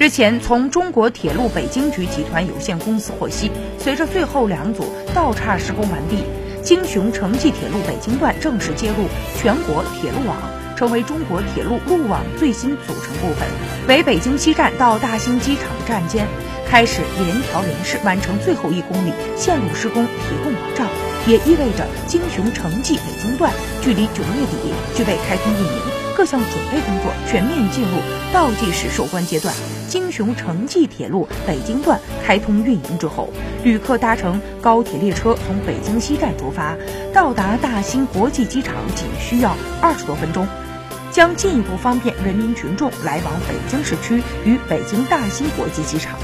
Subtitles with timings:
[0.00, 6.24] 日前，从中国铁路北京局集团有限公司获悉，随着最后两组道岔施工完毕，
[6.62, 9.04] 京雄城际铁路北京段正式接入
[9.36, 10.38] 全国铁路网，
[10.74, 13.46] 成为中国铁路路网最新组成部分，
[13.88, 16.26] 为北京西站到大兴机场站间
[16.66, 20.88] 开始联调联试、完成最后一公里线路施工提供保障，
[21.26, 25.99] 也意味着京雄城际北京段距离九月底具备开通运营。
[26.20, 27.96] 各项准备工作全面进入
[28.30, 29.54] 倒计时收官阶段。
[29.88, 33.30] 京雄城际铁路北京段开通运营之后，
[33.64, 36.76] 旅客搭乘高铁列车从北京西站出发，
[37.14, 40.46] 到达大兴国际机场仅需要二十多分钟，
[41.10, 46.18] 将进一步方便人民群众来往北京市区与北京大兴国际机场。